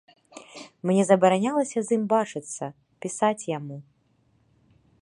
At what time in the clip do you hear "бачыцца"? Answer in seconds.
2.15-2.65